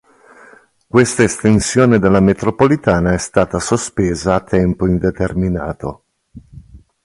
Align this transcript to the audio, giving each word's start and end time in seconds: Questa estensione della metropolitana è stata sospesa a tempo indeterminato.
Questa 0.87 1.21
estensione 1.21 1.99
della 1.99 2.19
metropolitana 2.21 3.13
è 3.13 3.19
stata 3.19 3.59
sospesa 3.59 4.33
a 4.33 4.41
tempo 4.41 4.87
indeterminato. 4.87 6.05